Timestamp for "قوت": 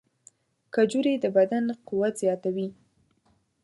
1.87-2.13